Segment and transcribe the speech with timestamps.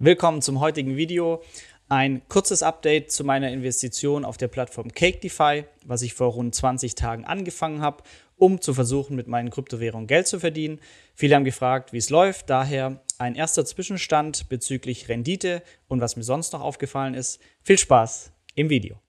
[0.00, 1.42] Willkommen zum heutigen Video.
[1.88, 6.94] Ein kurzes Update zu meiner Investition auf der Plattform CakeDeFi, was ich vor rund 20
[6.94, 8.04] Tagen angefangen habe,
[8.36, 10.78] um zu versuchen, mit meinen Kryptowährungen Geld zu verdienen.
[11.16, 16.22] Viele haben gefragt, wie es läuft, daher ein erster Zwischenstand bezüglich Rendite und was mir
[16.22, 17.40] sonst noch aufgefallen ist.
[17.64, 19.00] Viel Spaß im Video.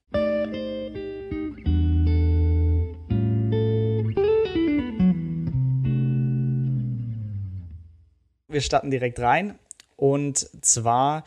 [8.48, 9.60] Wir starten direkt rein.
[10.00, 11.26] Und zwar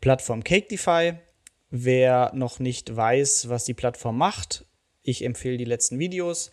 [0.00, 1.12] Plattform CakeDeFi.
[1.70, 4.64] Wer noch nicht weiß, was die Plattform macht,
[5.02, 6.50] ich empfehle die letzten Videos.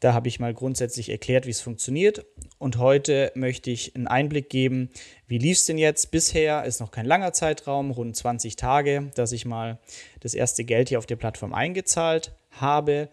[0.00, 2.24] Da habe ich mal grundsätzlich erklärt, wie es funktioniert.
[2.58, 4.88] Und heute möchte ich einen Einblick geben,
[5.26, 6.64] wie lief es denn jetzt bisher?
[6.64, 9.78] Ist noch kein langer Zeitraum, rund 20 Tage, dass ich mal
[10.20, 13.10] das erste Geld hier auf der Plattform eingezahlt habe.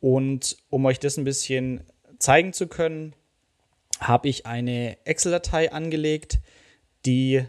[0.00, 1.84] Und um euch das ein bisschen
[2.18, 3.14] zeigen zu können,
[3.98, 6.40] habe ich eine Excel-Datei angelegt,
[7.06, 7.44] die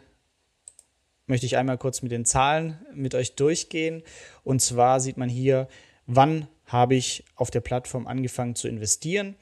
[1.25, 4.03] möchte ich einmal kurz mit den Zahlen mit euch durchgehen.
[4.43, 5.67] Und zwar sieht man hier,
[6.05, 9.35] wann habe ich auf der Plattform angefangen zu investieren.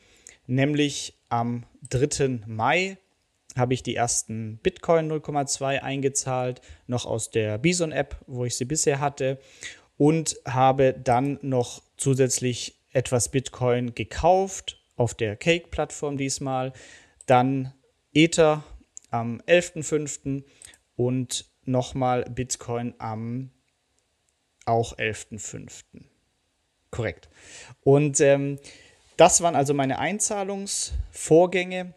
[0.48, 2.42] Nämlich am 3.
[2.48, 2.98] Mai
[3.56, 9.00] habe ich die ersten Bitcoin 0,2 eingezahlt, noch aus der Bison-App, wo ich sie bisher
[9.00, 9.40] hatte.
[9.98, 16.74] Und habe dann noch zusätzlich etwas Bitcoin gekauft auf der Cake-Plattform diesmal.
[17.26, 17.74] Dann
[18.14, 18.64] Ether
[19.10, 20.44] am 11.05.
[20.96, 23.52] und nochmal Bitcoin am
[24.66, 25.84] auch 11.05.
[26.92, 27.30] Korrekt.
[27.82, 28.60] Und ähm,
[29.18, 31.94] das waren also meine Einzahlungsvorgänge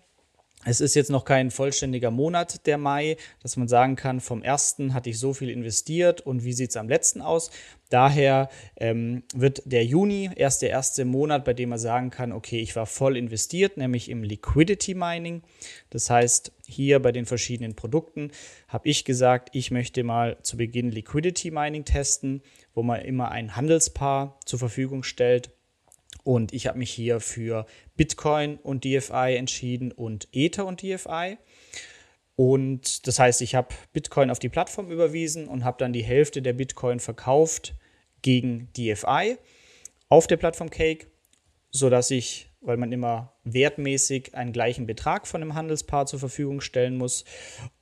[0.65, 4.95] es ist jetzt noch kein vollständiger Monat, der Mai, dass man sagen kann, vom ersten
[4.95, 7.51] hatte ich so viel investiert und wie sieht es am letzten aus.
[7.91, 12.61] Daher ähm, wird der Juni erst der erste Monat, bei dem man sagen kann, okay,
[12.61, 15.43] ich war voll investiert, nämlich im Liquidity Mining.
[15.91, 18.31] Das heißt, hier bei den verschiedenen Produkten
[18.69, 22.41] habe ich gesagt, ich möchte mal zu Beginn Liquidity Mining testen,
[22.73, 25.51] wo man immer ein Handelspaar zur Verfügung stellt
[26.25, 27.67] und ich habe mich hier für
[27.97, 31.39] Bitcoin und DFI entschieden und Ether und DFI.
[32.37, 36.43] Und das heißt, ich habe Bitcoin auf die Plattform überwiesen und habe dann die Hälfte
[36.43, 37.75] der Bitcoin verkauft
[38.23, 39.37] gegen DFI
[40.09, 41.07] auf der Plattform Cake,
[41.71, 46.97] sodass ich, weil man immer wertmäßig einen gleichen Betrag von einem Handelspaar zur Verfügung stellen
[46.97, 47.25] muss.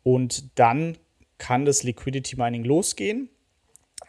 [0.03, 0.97] Und dann
[1.39, 3.31] kann das Liquidity Mining losgehen.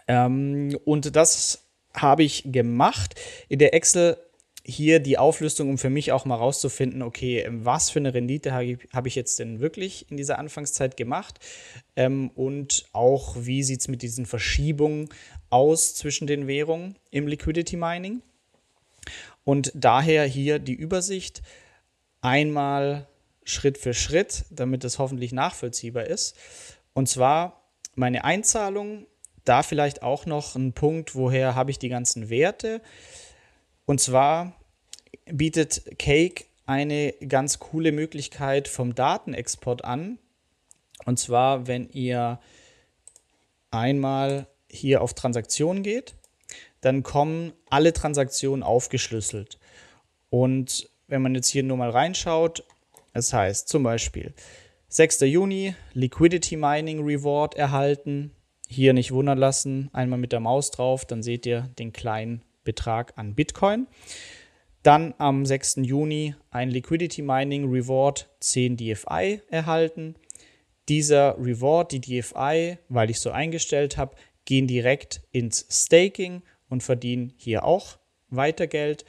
[0.07, 3.15] Ähm, und das habe ich gemacht.
[3.49, 4.17] In der Excel
[4.63, 9.07] hier die Auflistung, um für mich auch mal rauszufinden, okay, was für eine Rendite habe
[9.07, 11.39] ich jetzt denn wirklich in dieser Anfangszeit gemacht
[11.95, 15.09] ähm, und auch, wie sieht es mit diesen Verschiebungen
[15.49, 18.21] aus zwischen den Währungen im Liquidity Mining.
[19.43, 21.41] Und daher hier die Übersicht
[22.21, 23.07] einmal
[23.43, 26.35] Schritt für Schritt, damit es hoffentlich nachvollziehbar ist.
[26.93, 27.63] Und zwar
[27.95, 29.07] meine Einzahlung
[29.45, 32.81] da vielleicht auch noch ein Punkt, woher habe ich die ganzen Werte?
[33.85, 34.53] Und zwar
[35.25, 40.19] bietet Cake eine ganz coole Möglichkeit vom Datenexport an.
[41.05, 42.39] Und zwar, wenn ihr
[43.71, 46.15] einmal hier auf Transaktionen geht,
[46.81, 49.59] dann kommen alle Transaktionen aufgeschlüsselt.
[50.29, 52.63] Und wenn man jetzt hier nur mal reinschaut,
[53.13, 54.33] das heißt zum Beispiel
[54.89, 55.21] 6.
[55.21, 58.31] Juni Liquidity Mining Reward erhalten,
[58.71, 63.13] hier nicht wundern lassen, einmal mit der Maus drauf, dann seht ihr den kleinen Betrag
[63.17, 63.87] an Bitcoin.
[64.81, 65.81] Dann am 6.
[65.83, 70.15] Juni ein Liquidity Mining Reward 10 DFI erhalten.
[70.89, 74.15] Dieser Reward, die DFI, weil ich so eingestellt habe,
[74.45, 77.97] gehen direkt ins Staking und verdienen hier auch
[78.29, 79.05] weiter Geld.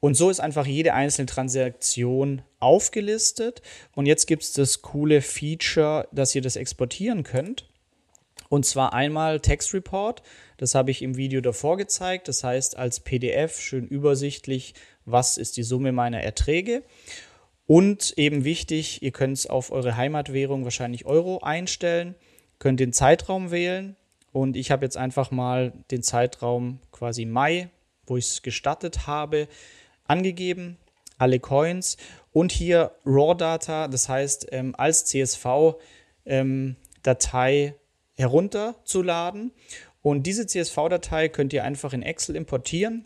[0.00, 3.62] Und so ist einfach jede einzelne Transaktion aufgelistet.
[3.94, 7.68] Und jetzt gibt es das coole Feature, dass ihr das exportieren könnt.
[8.52, 10.22] Und zwar einmal Text Report,
[10.58, 12.28] das habe ich im Video davor gezeigt.
[12.28, 14.74] Das heißt als PDF schön übersichtlich,
[15.06, 16.82] was ist die Summe meiner Erträge.
[17.66, 22.14] Und eben wichtig, ihr könnt es auf eure Heimatwährung wahrscheinlich Euro einstellen,
[22.58, 23.96] könnt den Zeitraum wählen.
[24.32, 27.70] Und ich habe jetzt einfach mal den Zeitraum quasi Mai,
[28.06, 29.48] wo ich es gestartet habe,
[30.04, 30.76] angegeben.
[31.16, 31.96] Alle Coins
[32.34, 35.78] und hier Raw Data, das heißt ähm, als CSV-Datei
[36.26, 36.76] ähm,
[38.22, 39.52] herunterzuladen.
[40.00, 43.04] Und diese CSV-Datei könnt ihr einfach in Excel importieren.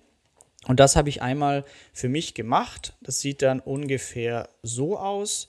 [0.66, 2.94] Und das habe ich einmal für mich gemacht.
[3.00, 5.48] Das sieht dann ungefähr so aus.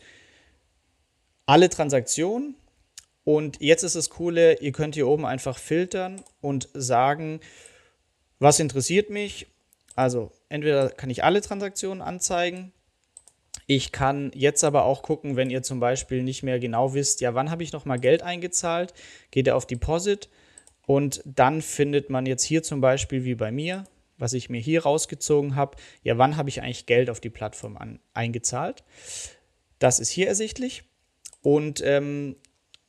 [1.45, 2.55] Alle Transaktionen.
[3.23, 7.41] Und jetzt ist das Coole, ihr könnt hier oben einfach filtern und sagen,
[8.39, 9.47] was interessiert mich.
[9.95, 12.71] Also entweder kann ich alle Transaktionen anzeigen
[13.65, 17.33] Ich kann jetzt aber auch gucken, wenn ihr zum Beispiel nicht mehr genau wisst, ja,
[17.33, 18.93] wann habe ich nochmal Geld eingezahlt,
[19.31, 20.29] geht ihr auf Deposit
[20.85, 23.85] und dann findet man jetzt hier zum Beispiel wie bei mir,
[24.17, 27.77] was ich mir hier rausgezogen habe, ja, wann habe ich eigentlich Geld auf die Plattform
[27.77, 28.83] an, eingezahlt.
[29.79, 30.83] Das ist hier ersichtlich.
[31.41, 32.35] Und ähm,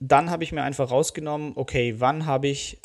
[0.00, 2.78] dann habe ich mir einfach rausgenommen, okay, wann habe ich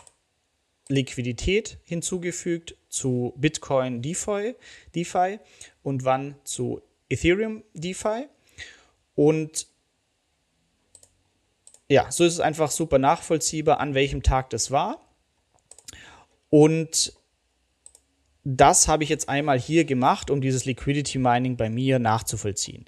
[0.89, 4.56] Liquidität hinzugefügt zu Bitcoin DeFi,
[4.95, 5.39] DeFi
[5.81, 6.81] und wann zu
[7.13, 8.27] Ethereum DeFi.
[9.15, 9.68] Und
[11.88, 15.00] ja, so ist es einfach super nachvollziehbar, an welchem Tag das war.
[16.50, 17.13] Und
[18.44, 22.86] das habe ich jetzt einmal hier gemacht, um dieses Liquidity Mining bei mir nachzuvollziehen.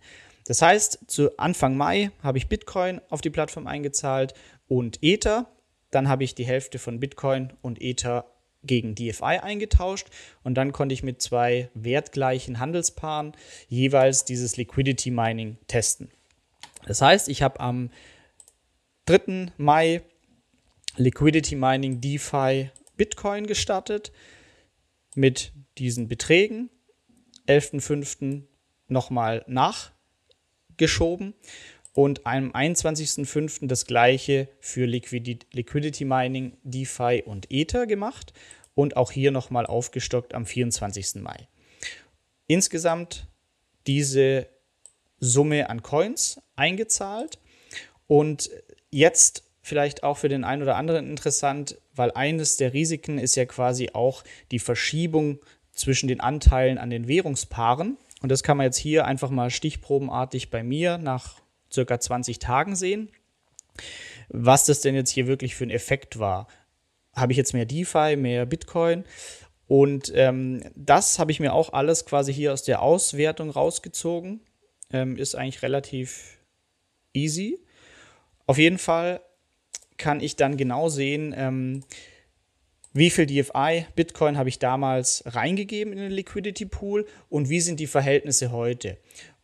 [0.48, 4.34] Das heißt, zu Anfang Mai habe ich Bitcoin auf die Plattform eingezahlt
[4.68, 5.48] und Ether.
[5.92, 8.26] Dann habe ich die Hälfte von Bitcoin und Ether
[8.66, 10.08] gegen DFI eingetauscht
[10.44, 13.34] und dann konnte ich mit zwei wertgleichen Handelspaaren
[13.68, 16.10] jeweils dieses Liquidity Mining testen.
[16.86, 17.90] Das heißt, ich habe am
[19.06, 19.54] 3.
[19.58, 20.02] Mai
[20.98, 24.12] Liquidity Mining DeFi Bitcoin gestartet
[25.16, 26.70] mit diesen Beträgen.
[27.48, 28.44] 11.05.
[28.88, 31.36] nochmal nachgeschoben
[31.96, 33.68] und am 21.05.
[33.68, 38.34] das gleiche für Liquidity Mining, DeFi und Ether gemacht
[38.76, 41.16] und auch hier nochmal aufgestockt am 24.
[41.16, 41.48] Mai.
[42.48, 43.28] Insgesamt
[43.88, 44.48] diese
[45.20, 47.40] Summe an Coins eingezahlt
[48.08, 48.50] und
[48.92, 53.46] jetzt vielleicht auch für den einen oder anderen interessant, weil eines der Risiken ist ja
[53.46, 55.40] quasi auch die Verschiebung
[55.72, 57.98] zwischen den Anteilen an den Währungspaaren.
[58.22, 61.45] Und das kann man jetzt hier einfach mal stichprobenartig bei mir nach
[61.76, 63.12] circa 20 Tagen sehen.
[64.30, 66.48] Was das denn jetzt hier wirklich für ein Effekt war.
[67.14, 69.04] Habe ich jetzt mehr DeFi, mehr Bitcoin?
[69.68, 74.42] Und ähm, das habe ich mir auch alles quasi hier aus der Auswertung rausgezogen.
[74.92, 76.38] Ähm, ist eigentlich relativ
[77.14, 77.60] easy.
[78.48, 79.22] Auf jeden Fall
[79.98, 81.84] kann ich dann genau sehen, ähm,
[82.94, 87.82] wie viel DFI, Bitcoin habe ich damals reingegeben in den Liquidity Pool und wie sind
[87.82, 88.98] die Verhältnisse heute.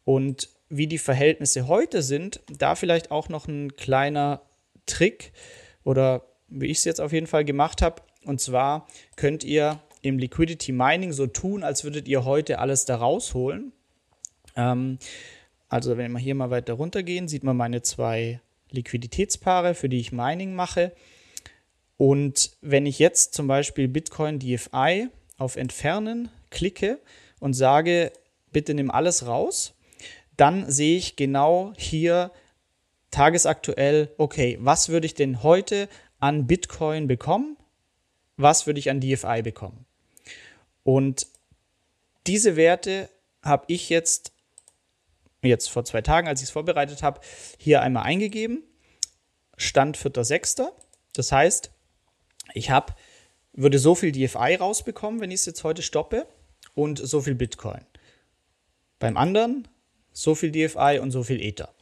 [0.06, 4.42] Und wie die Verhältnisse heute sind, da vielleicht auch noch ein kleiner
[4.86, 5.34] Trick
[5.84, 8.02] oder wie ich es jetzt auf jeden Fall gemacht habe.
[8.26, 8.88] Und zwar
[9.18, 13.74] könnt ihr im Liquidity Mining so tun, als würdet ihr heute alles da rausholen.
[14.56, 14.98] Ähm,
[15.68, 18.40] also wenn wir hier mal weiter runtergehen, sieht man meine zwei
[18.72, 20.94] Liquiditätspaare, für die ich Mining mache.
[21.98, 27.00] Und wenn ich jetzt zum Beispiel Bitcoin DFI auf Entfernen klicke
[27.40, 28.12] und sage,
[28.52, 29.74] bitte nimm alles raus,
[30.42, 32.32] dann sehe ich genau hier
[33.12, 35.88] tagesaktuell, okay, was würde ich denn heute
[36.20, 37.58] an Bitcoin bekommen?
[38.38, 39.86] Was würde ich an DFI bekommen?
[40.84, 41.28] Und
[42.26, 43.10] diese Werte
[43.44, 44.34] habe ich jetzt
[45.44, 47.22] jetzt vor zwei Tagen, als ich es vorbereitet habe,
[47.58, 48.64] hier einmal eingegeben.
[49.58, 50.70] Stand 4.6.
[51.14, 51.72] Das heißt,
[52.54, 52.96] ich habe,
[53.54, 56.28] würde so viel DFI rausbekommen, wenn ich es jetzt heute stoppe,
[56.74, 57.86] und so viel Bitcoin.
[58.98, 59.68] Beim anderen
[60.12, 61.74] so viel DFI und so viel Ether.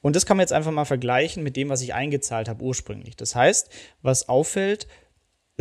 [0.00, 3.16] Und das kann man jetzt einfach mal vergleichen mit dem, was ich eingezahlt habe ursprünglich.
[3.16, 3.70] Das heißt,
[4.02, 4.88] was auffällt,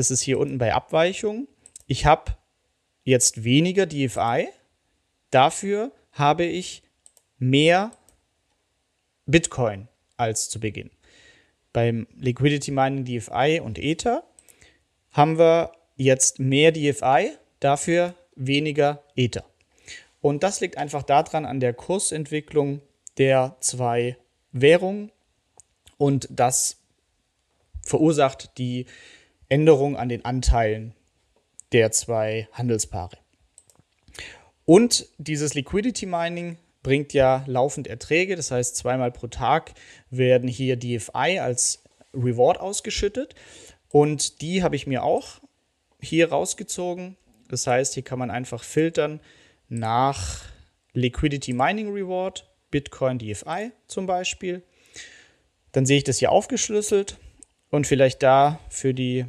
[0.09, 1.47] ist hier unten bei Abweichung.
[1.85, 2.35] Ich habe
[3.03, 4.47] jetzt weniger DFI,
[5.29, 6.83] dafür habe ich
[7.37, 7.91] mehr
[9.25, 10.91] Bitcoin als zu Beginn.
[11.73, 14.23] Beim Liquidity Mining DFI und Ether
[15.11, 19.45] haben wir jetzt mehr DFI, dafür weniger Ether.
[20.21, 22.81] Und das liegt einfach daran an der Kursentwicklung
[23.17, 24.17] der zwei
[24.51, 25.11] Währungen
[25.97, 26.77] und das
[27.83, 28.85] verursacht die
[29.49, 30.93] Änderung an den Anteilen
[31.71, 33.17] der zwei Handelspaare.
[34.65, 38.35] Und dieses Liquidity Mining bringt ja laufend Erträge.
[38.35, 39.73] Das heißt, zweimal pro Tag
[40.09, 43.35] werden hier DFI als Reward ausgeschüttet.
[43.89, 45.41] Und die habe ich mir auch
[45.99, 47.17] hier rausgezogen.
[47.49, 49.19] Das heißt, hier kann man einfach filtern
[49.71, 50.43] nach
[50.93, 54.63] Liquidity Mining Reward, Bitcoin DFI zum Beispiel.
[55.71, 57.17] Dann sehe ich das hier aufgeschlüsselt
[57.69, 59.25] und vielleicht da für die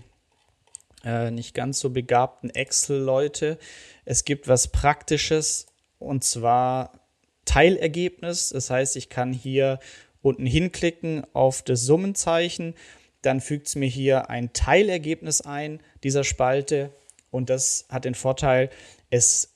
[1.04, 3.58] äh, nicht ganz so begabten Excel-Leute,
[4.04, 5.66] es gibt was Praktisches
[5.98, 7.00] und zwar
[7.44, 8.48] Teilergebnis.
[8.48, 9.78] Das heißt, ich kann hier
[10.22, 12.74] unten hinklicken auf das Summenzeichen.
[13.22, 16.90] Dann fügt es mir hier ein Teilergebnis ein dieser Spalte.
[17.30, 18.70] Und das hat den Vorteil,
[19.10, 19.51] es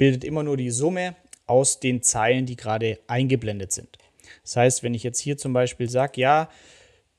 [0.00, 1.14] bildet immer nur die Summe
[1.46, 3.98] aus den Zeilen, die gerade eingeblendet sind.
[4.42, 6.48] Das heißt, wenn ich jetzt hier zum Beispiel sage, ja,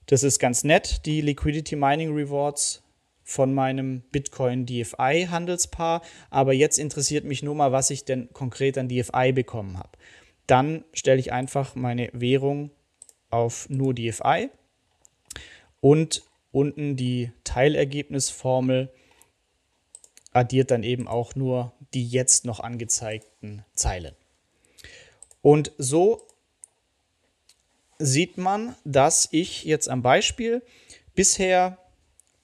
[0.08, 2.82] das ist ganz nett, die Liquidity Mining Rewards
[3.24, 8.80] von meinem Bitcoin DFI Handelspaar, aber jetzt interessiert mich nur mal, was ich denn konkret
[8.80, 9.92] an DFI bekommen habe.
[10.48, 12.72] dann stelle ich einfach meine Währung
[13.30, 14.50] auf nur DFI
[15.82, 18.92] und unten die Teilergebnisformel
[20.32, 24.16] addiert dann eben auch nur die jetzt noch angezeigten Zeilen.
[25.42, 26.28] Und so
[28.00, 30.62] sieht man, dass ich jetzt am Beispiel
[31.16, 31.78] bisher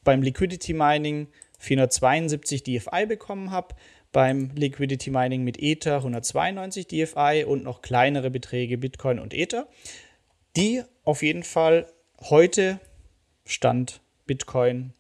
[0.04, 1.28] beim Liquidity Mining
[1.60, 3.76] 472 DFI bekommen habe,
[4.12, 9.68] beim Liquidity Mining mit Ether 192 DFI und noch kleinere Beträge Bitcoin und Ether,
[10.56, 11.92] die auf jeden Fall
[12.22, 12.80] heute
[13.46, 14.94] Stand Bitcoin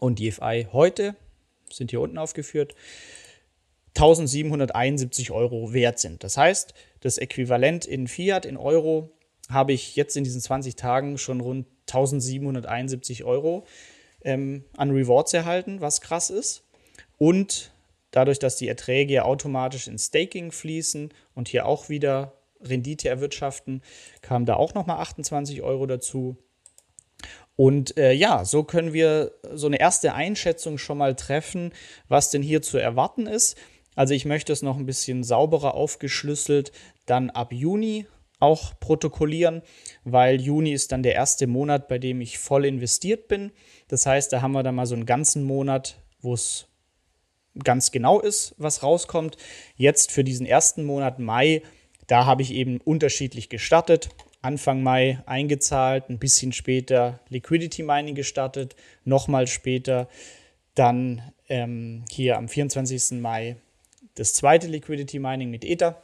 [0.00, 1.16] und DFI heute
[1.76, 2.74] sind hier unten aufgeführt
[3.96, 6.24] 1771 Euro wert sind.
[6.24, 9.10] Das heißt, das Äquivalent in Fiat, in Euro,
[9.48, 13.66] habe ich jetzt in diesen 20 Tagen schon rund 1771 Euro
[14.22, 16.64] ähm, an Rewards erhalten, was krass ist.
[17.18, 17.72] Und
[18.10, 23.82] dadurch, dass die Erträge automatisch in Staking fließen und hier auch wieder Rendite erwirtschaften,
[24.22, 26.36] kamen da auch nochmal 28 Euro dazu.
[27.56, 31.72] Und äh, ja, so können wir so eine erste Einschätzung schon mal treffen,
[32.08, 33.56] was denn hier zu erwarten ist.
[33.94, 36.72] Also ich möchte es noch ein bisschen sauberer aufgeschlüsselt
[37.06, 38.06] dann ab Juni
[38.40, 39.62] auch protokollieren,
[40.04, 43.52] weil Juni ist dann der erste Monat, bei dem ich voll investiert bin.
[43.88, 46.66] Das heißt, da haben wir dann mal so einen ganzen Monat, wo es
[47.62, 49.36] ganz genau ist, was rauskommt.
[49.76, 51.62] Jetzt für diesen ersten Monat Mai,
[52.06, 54.08] da habe ich eben unterschiedlich gestartet.
[54.44, 60.08] Anfang Mai eingezahlt, ein bisschen später Liquidity Mining gestartet, nochmal später
[60.74, 63.20] dann ähm, hier am 24.
[63.20, 63.56] Mai
[64.14, 66.00] das zweite Liquidity Mining mit Ether.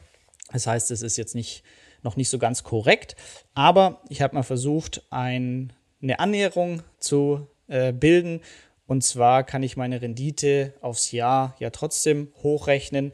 [0.52, 1.62] Das heißt, es ist jetzt nicht,
[2.02, 3.14] noch nicht so ganz korrekt,
[3.54, 8.40] aber ich habe mal versucht, ein, eine Annäherung zu äh, bilden.
[8.86, 13.12] Und zwar kann ich meine Rendite aufs Jahr ja trotzdem hochrechnen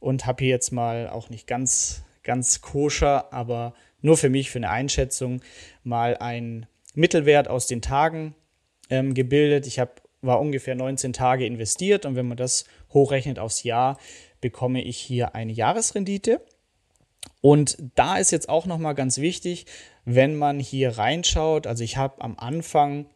[0.00, 3.72] und habe hier jetzt mal auch nicht ganz, ganz koscher, aber
[4.04, 5.40] nur für mich, für eine Einschätzung,
[5.82, 8.34] mal einen Mittelwert aus den Tagen
[8.90, 9.66] ähm, gebildet.
[9.66, 13.98] Ich habe war ungefähr 19 Tage investiert und wenn man das hochrechnet aufs Jahr,
[14.40, 16.40] bekomme ich hier eine Jahresrendite.
[17.40, 19.66] Und da ist jetzt auch nochmal ganz wichtig,
[20.04, 23.06] wenn man hier reinschaut, also ich habe am Anfang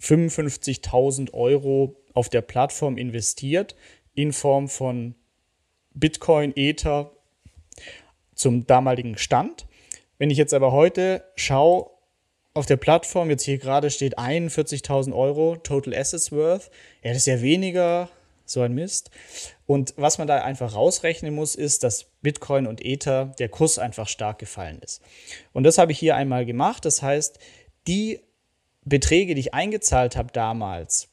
[0.00, 3.74] 55.000 Euro auf der Plattform investiert
[4.14, 5.14] in Form von
[5.92, 7.10] Bitcoin, Ether
[8.34, 9.66] zum damaligen Stand.
[10.18, 11.90] Wenn ich jetzt aber heute schaue,
[12.56, 16.70] auf der Plattform, jetzt hier gerade steht 41.000 Euro Total Assets Worth,
[17.02, 18.08] ja, das ist ja weniger
[18.46, 19.10] so ein Mist.
[19.66, 24.06] Und was man da einfach rausrechnen muss, ist, dass Bitcoin und Ether der Kurs einfach
[24.06, 25.02] stark gefallen ist.
[25.52, 26.84] Und das habe ich hier einmal gemacht.
[26.84, 27.38] Das heißt,
[27.86, 28.20] die
[28.84, 31.08] Beträge, die ich eingezahlt habe damals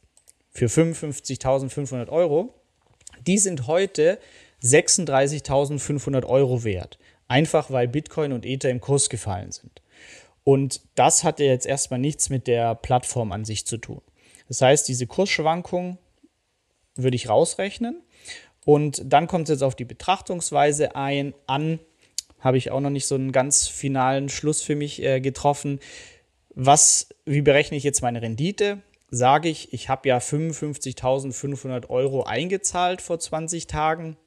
[0.52, 2.54] für 55.500 Euro,
[3.26, 4.20] die sind heute
[4.64, 7.00] 36.500 Euro wert.
[7.32, 9.82] Einfach weil Bitcoin und Ether im Kurs gefallen sind.
[10.44, 14.02] Und das hat ja jetzt erstmal nichts mit der Plattform an sich zu tun.
[14.50, 15.98] Das heißt, diese Kursschwankung
[16.96, 18.04] würde ich rausrechnen.
[18.66, 21.80] Und dann kommt es jetzt auf die Betrachtungsweise ein, an.
[22.42, 25.80] Habe ich auch noch nicht so einen ganz finalen Schluss für mich äh, getroffen.
[26.54, 28.82] Was, wie berechne ich jetzt meine Rendite?
[29.10, 34.18] Sage ich, ich habe ja 55.500 Euro eingezahlt vor 20 Tagen.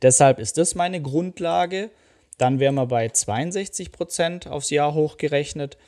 [0.00, 1.90] Deshalb ist das meine Grundlage.
[2.38, 5.78] Dann wären wir bei 62 Prozent aufs Jahr hochgerechnet.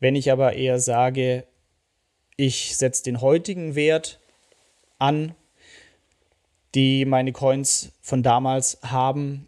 [0.00, 1.44] Wenn ich aber eher sage,
[2.36, 4.20] ich setze den heutigen Wert
[4.98, 5.34] an,
[6.74, 9.46] die meine Coins von damals haben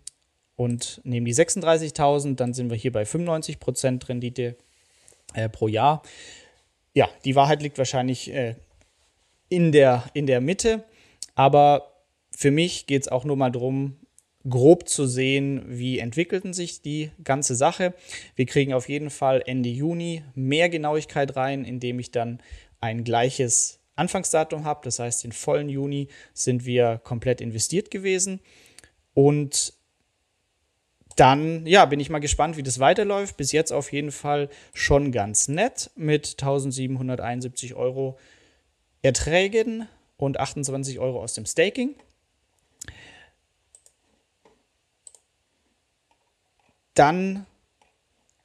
[0.54, 4.56] und nehme die 36.000, dann sind wir hier bei 95% Rendite
[5.34, 6.02] äh, pro Jahr.
[6.94, 8.54] Ja, die Wahrheit liegt wahrscheinlich äh,
[9.48, 10.84] in, der, in der Mitte,
[11.34, 11.92] aber
[12.30, 13.96] für mich geht es auch nur mal darum,
[14.48, 17.94] grob zu sehen, wie entwickelten sich die ganze Sache.
[18.34, 22.40] Wir kriegen auf jeden Fall Ende Juni mehr Genauigkeit rein, indem ich dann
[22.80, 24.80] ein gleiches Anfangsdatum habe.
[24.84, 28.40] Das heißt, den vollen Juni sind wir komplett investiert gewesen.
[29.14, 29.72] Und
[31.16, 33.38] dann, ja, bin ich mal gespannt, wie das weiterläuft.
[33.38, 38.18] Bis jetzt auf jeden Fall schon ganz nett mit 1771 Euro
[39.00, 39.88] Erträgen
[40.18, 41.94] und 28 Euro aus dem Staking.
[46.96, 47.46] Dann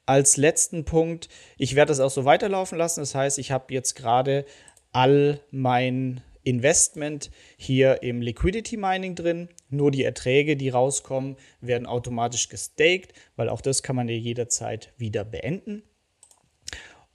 [0.05, 2.99] als letzten Punkt, ich werde das auch so weiterlaufen lassen.
[2.99, 4.45] Das heißt, ich habe jetzt gerade
[4.91, 9.49] all mein Investment hier im Liquidity Mining drin.
[9.69, 14.91] Nur die Erträge, die rauskommen, werden automatisch gestaked, weil auch das kann man ja jederzeit
[14.97, 15.83] wieder beenden.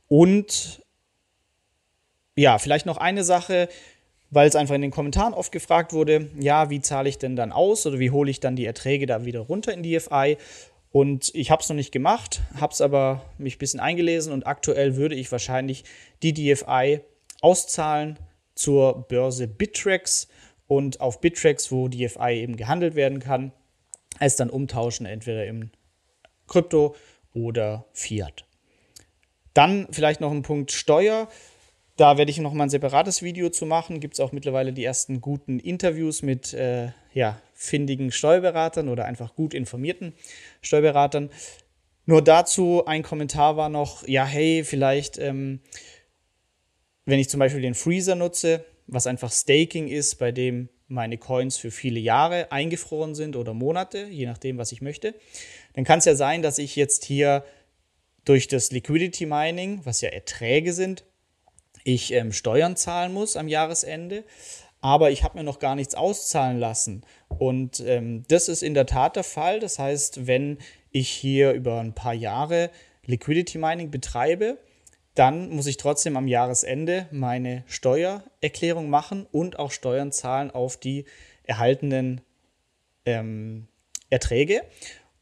[0.08, 0.82] Und
[2.36, 3.68] ja, vielleicht noch eine Sache,
[4.30, 7.52] weil es einfach in den Kommentaren oft gefragt wurde, ja, wie zahle ich denn dann
[7.52, 10.36] aus oder wie hole ich dann die Erträge da wieder runter in die FI?
[10.96, 14.46] Und ich habe es noch nicht gemacht, habe es aber mich ein bisschen eingelesen und
[14.46, 15.84] aktuell würde ich wahrscheinlich
[16.22, 17.02] die DFI
[17.42, 18.18] auszahlen
[18.54, 20.26] zur Börse Bittrex
[20.66, 23.52] und auf Bittrex, wo DFI eben gehandelt werden kann,
[24.20, 25.68] es dann umtauschen, entweder im
[26.46, 26.96] Krypto
[27.34, 28.46] oder Fiat.
[29.52, 31.28] Dann vielleicht noch ein Punkt Steuer.
[31.96, 34.00] Da werde ich noch mal ein separates Video zu machen.
[34.00, 39.34] Gibt es auch mittlerweile die ersten guten Interviews mit äh, ja, findigen Steuerberatern oder einfach
[39.34, 40.12] gut informierten
[40.60, 41.30] Steuerberatern.
[42.04, 45.60] Nur dazu ein Kommentar war noch, ja, hey, vielleicht, ähm,
[47.06, 51.56] wenn ich zum Beispiel den Freezer nutze, was einfach Staking ist, bei dem meine Coins
[51.56, 55.14] für viele Jahre eingefroren sind oder Monate, je nachdem, was ich möchte,
[55.72, 57.44] dann kann es ja sein, dass ich jetzt hier
[58.24, 61.04] durch das Liquidity Mining, was ja Erträge sind,
[61.86, 64.24] ich ähm, Steuern zahlen muss am Jahresende,
[64.80, 67.04] aber ich habe mir noch gar nichts auszahlen lassen.
[67.28, 69.60] Und ähm, das ist in der Tat der Fall.
[69.60, 70.58] Das heißt, wenn
[70.90, 72.70] ich hier über ein paar Jahre
[73.04, 74.58] Liquidity Mining betreibe,
[75.14, 81.04] dann muss ich trotzdem am Jahresende meine Steuererklärung machen und auch Steuern zahlen auf die
[81.44, 82.20] erhaltenen
[83.04, 83.68] ähm,
[84.10, 84.62] Erträge.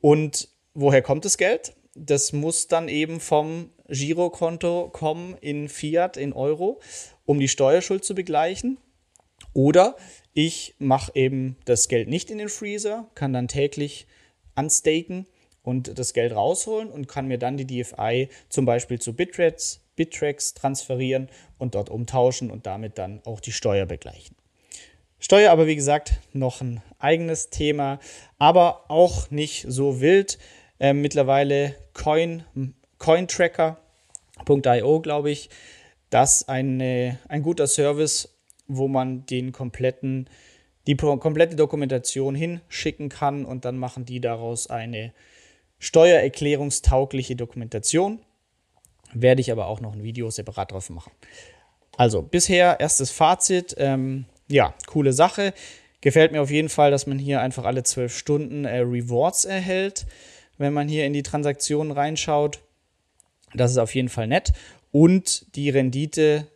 [0.00, 1.74] Und woher kommt das Geld?
[1.94, 6.80] Das muss dann eben vom Girokonto kommen in Fiat, in Euro,
[7.26, 8.78] um die Steuerschuld zu begleichen.
[9.52, 9.96] Oder
[10.32, 14.06] ich mache eben das Geld nicht in den Freezer, kann dann täglich
[14.56, 15.26] unstaken
[15.62, 20.54] und das Geld rausholen und kann mir dann die DFI zum Beispiel zu Bittrex, Bittrex
[20.54, 24.36] transferieren und dort umtauschen und damit dann auch die Steuer begleichen.
[25.18, 27.98] Steuer aber wie gesagt noch ein eigenes Thema,
[28.38, 30.38] aber auch nicht so wild.
[30.78, 32.44] Äh, mittlerweile Coin,
[33.04, 35.50] Cointracker.io, glaube ich,
[36.08, 40.30] das eine, ein guter Service, wo man den kompletten,
[40.86, 45.12] die komplette Dokumentation hinschicken kann und dann machen die daraus eine
[45.78, 48.20] steuererklärungstaugliche Dokumentation.
[49.12, 51.12] Werde ich aber auch noch ein Video separat drauf machen.
[51.98, 53.74] Also bisher erstes Fazit.
[53.76, 55.52] Ähm, ja, coole Sache.
[56.00, 60.06] Gefällt mir auf jeden Fall, dass man hier einfach alle zwölf Stunden äh, Rewards erhält,
[60.56, 62.63] wenn man hier in die Transaktionen reinschaut.
[63.54, 64.52] Das ist auf jeden Fall nett.
[64.90, 66.48] Und die Rendite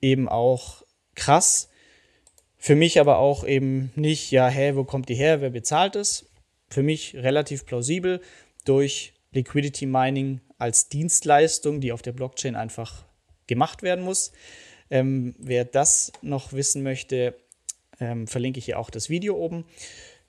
[0.00, 0.82] eben auch
[1.14, 1.68] krass.
[2.58, 6.26] Für mich aber auch eben nicht, ja, hä, wo kommt die her, wer bezahlt es?
[6.68, 8.20] Für mich relativ plausibel
[8.64, 13.04] durch Liquidity Mining als Dienstleistung, die auf der Blockchain einfach
[13.46, 14.32] gemacht werden muss.
[14.90, 17.34] Ähm, wer das noch wissen möchte,
[17.98, 19.64] ähm, verlinke ich hier auch das Video oben.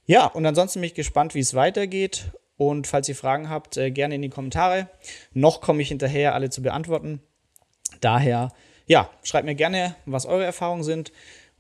[0.06, 2.32] Ja, und ansonsten bin ich gespannt, wie es weitergeht.
[2.58, 4.90] Und falls ihr Fragen habt, äh, gerne in die Kommentare.
[5.34, 7.22] Noch komme ich hinterher, alle zu beantworten.
[8.00, 8.52] Daher
[8.88, 11.12] ja, schreibt mir gerne, was eure Erfahrungen sind,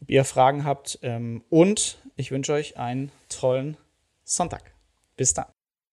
[0.01, 0.99] ob ihr Fragen habt.
[1.01, 3.77] Ähm, und ich wünsche euch einen tollen
[4.23, 4.73] Sonntag.
[5.15, 5.45] Bis dann.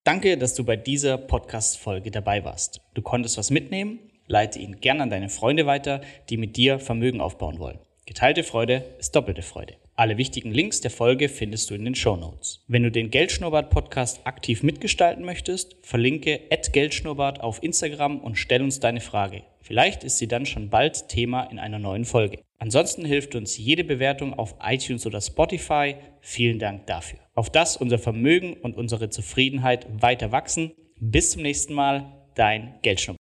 [0.05, 2.81] Danke, dass du bei dieser Podcast-Folge dabei warst.
[2.95, 4.01] Du konntest was mitnehmen.
[4.27, 7.81] Leite ihn gerne an deine Freunde weiter, die mit dir Vermögen aufbauen wollen.
[8.11, 9.75] Geteilte Freude ist doppelte Freude.
[9.95, 12.65] Alle wichtigen Links der Folge findest du in den Show Notes.
[12.67, 16.41] Wenn du den Geldschnurrbart-Podcast aktiv mitgestalten möchtest, verlinke
[16.73, 19.45] Geldschnurrbart auf Instagram und stell uns deine Frage.
[19.61, 22.41] Vielleicht ist sie dann schon bald Thema in einer neuen Folge.
[22.59, 25.95] Ansonsten hilft uns jede Bewertung auf iTunes oder Spotify.
[26.21, 27.21] Vielen Dank dafür.
[27.37, 30.73] Auf das unser Vermögen und unsere Zufriedenheit weiter wachsen.
[30.99, 33.19] Bis zum nächsten Mal, dein Geldschnurrbart.